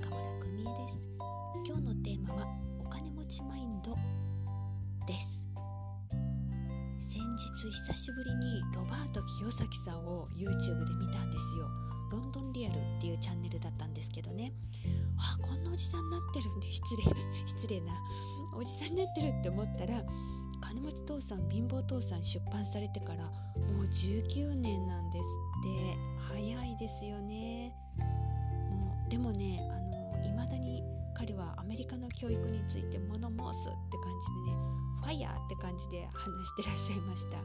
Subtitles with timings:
[0.00, 0.98] 中村久美恵です。
[1.66, 2.46] 今日のテーマは
[2.80, 3.94] お金持ちマインド
[5.06, 5.44] です。
[7.00, 11.68] 先日久しぶりにロバート清崎さんを YouTube で見たんですよ。
[12.10, 14.52] ロンドンリアルっていうチャンネルだったんですけどね。
[15.18, 17.02] あこんなおじさんになってるんで失礼
[17.44, 17.92] 失礼な。
[18.56, 20.02] おじさんになってるって思ったら
[20.62, 25.26] 金持ち父さん貧乏父さん出版されてからもう19年なんです
[25.60, 26.12] って。
[26.32, 27.74] 早いですよね。
[27.98, 29.81] もうでもねあ
[30.22, 30.82] の未だに
[31.14, 34.58] 彼はアメリカの教育について物申すって感じでね
[35.02, 37.38] ファイヤーって感じで話してらっしゃいました。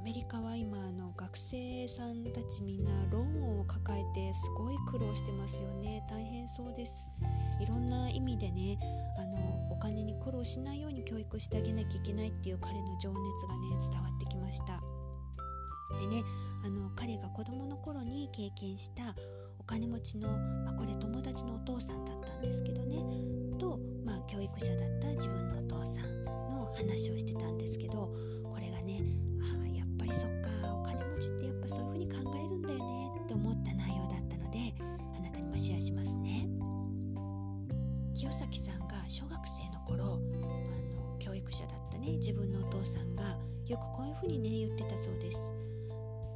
[0.00, 6.02] アメリカは今あの学生さんたちみんなローンを抱えてすごい苦労してますよね。
[6.08, 7.06] 大変そうです。
[7.60, 8.78] いろんな意味でね
[9.18, 14.80] あのお金に苦労しないように教育してあげなきゃいけないっていう彼の情熱がね伝わってきました。
[15.98, 16.22] でね
[16.64, 19.14] あの彼が子供の頃に経験した
[19.60, 20.28] お金持ちの、
[20.64, 22.96] まあ、これ友達のお父さんだったんですけどね。
[23.58, 28.10] と、まあ、教育者だった自分のお父さんの話をしてたんですけど
[28.50, 29.02] これがね
[29.62, 34.74] あやっぱりそっかお金持ちってやっぱそういう風に考えるんだよねって思った内容だったので
[35.18, 36.48] あなたにもシェアしますね。
[38.14, 40.46] 清崎さんが小学生の頃あ
[40.96, 42.16] の教育者だったね。
[42.16, 45.38] 自分のお父さんがよくこういう風にね言ってたそうです。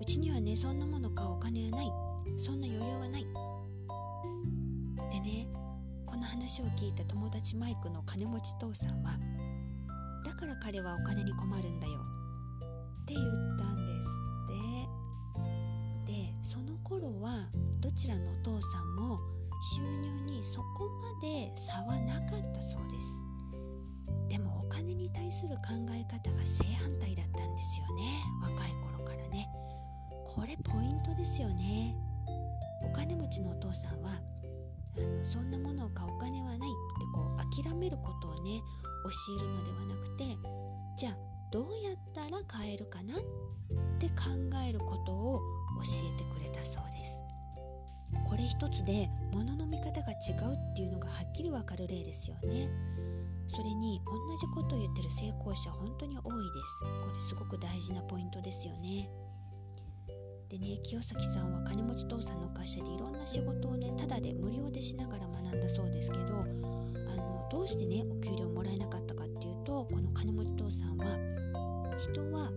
[0.00, 2.03] うちにはねそんなもの買うお金はない
[2.36, 3.26] そんな余裕はない。
[5.10, 5.48] でね
[6.06, 9.18] この話を聞いた友達マイクの金持ち父さんは
[10.24, 12.00] だから彼はお金に困るんだよ
[13.02, 14.08] って言ったんです
[16.04, 16.12] って。
[16.12, 17.48] でその頃は
[17.80, 19.18] どちらのお父さんも
[19.76, 23.22] 収入にそこまで差はなかったそうです。
[24.28, 28.02] でもお金に対する考え方が正反対だったんですよね。
[28.42, 29.48] 若い頃からね。
[30.26, 31.96] これポイントですよね。
[32.94, 34.10] 金持ちのお父さんは
[34.96, 36.68] あのそんなものを買うお金はないって
[37.12, 38.62] こう諦めることをね
[39.04, 40.24] 教えるのではなくて
[40.96, 41.16] じゃあ
[41.52, 43.18] どうやったら買えるかなっ
[43.98, 44.24] て考
[44.66, 45.40] えることを
[45.82, 47.20] 教えてくれたそうです。
[48.28, 52.70] これ一つで物の見方が違うっていうのがはっきりわかる例ですよね。
[53.46, 56.84] それに同じことを言ってる成功者本当に多いです。
[57.04, 59.10] これすごく大事なポイントですよね。
[60.48, 71.04] でね清崎さんは金持ち父さんの会社でいろんな仕事をねただで無料でしながら学んだそうですけどあのどうしてねお給料もらえなかったかっていうとこの金持ち父さんは
[71.98, 72.50] 人は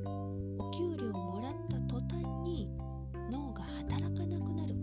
[0.59, 2.69] お給料をもらった途端に
[3.29, 4.75] 脳が働かなくなる。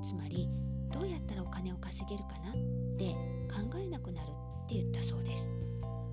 [0.00, 0.48] つまり
[0.92, 2.52] どうやったらお金を稼げるかなっ
[2.96, 3.10] て
[3.52, 5.50] 考えなくなるって言ったそうです。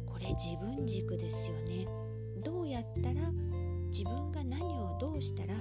[0.08, 1.86] これ自分軸ですよね。
[2.44, 3.32] どうやったら
[3.92, 5.54] 自分が何をどうしたら、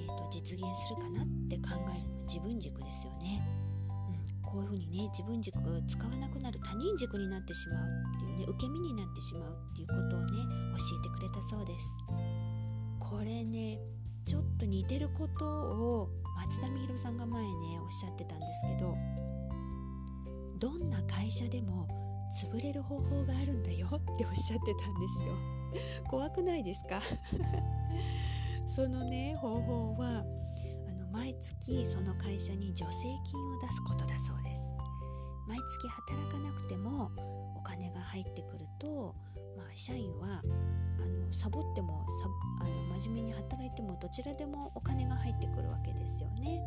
[0.00, 3.42] えーと、実現するかなって考えるの自分軸ですよね、
[3.88, 10.28] うん、こういうふうにね自分軸が使わなくなる他人軸になってしまうっていうね受け身になってしまうっていうことをね
[10.78, 11.92] 教えてくれたそうです。
[12.98, 13.78] これね
[14.24, 17.50] ちょっと似てることを松田美弘さんが前ね
[17.82, 18.94] おっしゃってたんですけど
[20.58, 21.88] どんな会社でも
[22.40, 25.32] 潰れる方法があるんだよっておっしゃってたんですよ。
[26.08, 27.00] 怖くないですか？
[28.70, 30.24] そのね方法は
[30.88, 34.62] あの毎月その会社に助成金を出すことだそうです。
[35.48, 37.10] 毎月働かなくても
[37.56, 39.16] お金が入ってくると、
[39.56, 40.40] まあ、社員は
[41.00, 42.06] あのサボっても
[42.60, 46.62] あの真面目に働いてもどちらでもお金が入ってくるわけですよね。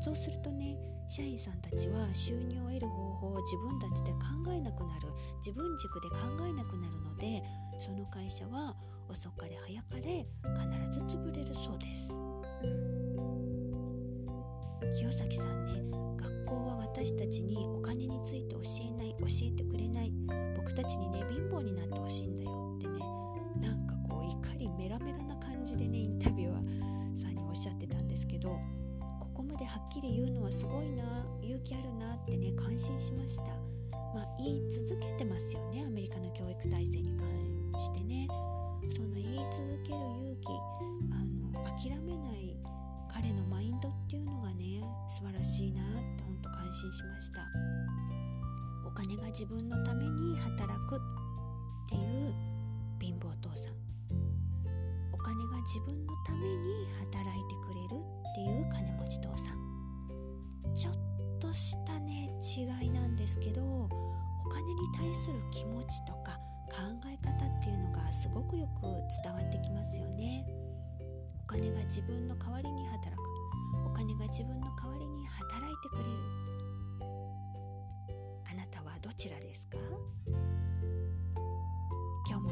[0.00, 0.76] そうするとね
[1.08, 4.18] 社員さんたちは収入を得る方法を自分たちで考
[4.52, 5.06] えなくなる。
[5.38, 6.16] 自分軸で考
[6.48, 7.42] えなくなるので
[7.78, 8.74] その会社は
[9.08, 12.12] 遅かれ早かれ必ず潰れるそうです、
[14.98, 20.12] 清崎さんね学校は私たちにお金について教えない教えてくれない。
[20.56, 22.98] 僕たちにね貧乏になってほしいんだよってね
[23.60, 25.98] なんかこう怒りメラメラな感じでね
[32.86, 33.42] ってね感心しました。
[34.14, 35.84] まあ言い続けてますよね。
[35.86, 37.26] アメリカの教育体制に関
[37.78, 38.28] してね。
[38.94, 40.48] その言い続ける勇気
[41.10, 42.56] あの諦めない
[43.10, 45.84] 彼のマインドっていうのがね素晴らしいなっ
[46.16, 47.40] てほんと感心しました。
[48.86, 50.98] お金が自分のために働くっ
[51.88, 52.32] ていう
[53.00, 53.74] 貧乏父さん。
[55.12, 60.74] お金が自分のために働いてくれるっていう金持ち父さん。
[60.74, 60.94] ちょっ
[61.40, 61.85] とした
[62.46, 63.88] 違いなんですけどお
[64.48, 66.38] 金に対する気持ちとか
[66.70, 66.78] 考
[67.12, 68.82] え方っていうのがすごくよく
[69.24, 70.44] 伝わってきますよね。
[71.44, 73.20] お金が自分の代わりに働く。
[73.86, 76.10] お金が自分の代わりに働いてくれる。
[78.50, 79.78] あなたはどちらですか？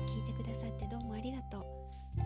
[0.05, 1.65] 聞いてくださってどうもありがとう。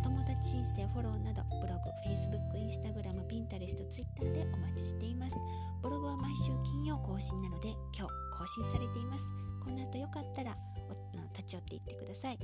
[0.02, 5.36] 友達申請フォローなどブログ Facebook、Instagram、Pinterest、Twitter でお待ちしています。
[5.82, 9.32] ブログは毎週金曜更新なので今日更新されています。
[9.64, 10.56] この後よかったら
[11.32, 12.38] 立ち寄っていってください。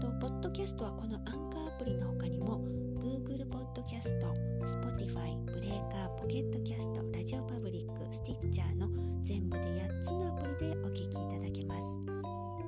[0.00, 2.60] とポッドキャストはこのアンカーアプリの他にも
[3.00, 4.34] Google ポッドキャスト
[4.64, 8.88] Spotify、ブレーカー、ポケットキャスト、ラジオパブリック、スティッチャーの
[9.22, 11.96] 全部で8つのアプリでお聴きいただけます。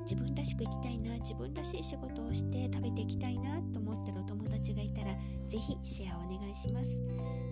[0.04, 5.06] 自分らしく生きたいな自分らしい仕事をして食べていきたいなと思ってるお友達がいたら
[5.48, 7.00] 是非シェアお願いします。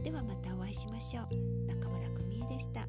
[0.04, 1.66] ではまたお会いしましょう。
[1.66, 2.86] 中村久美恵でした。